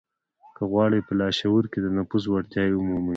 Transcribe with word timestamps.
که 0.55 0.63
غواړئ 0.71 1.01
په 1.07 1.13
لاشعور 1.21 1.63
کې 1.71 1.79
د 1.81 1.87
نفوذ 1.97 2.23
وړتيا 2.27 2.63
ومومئ. 2.73 3.09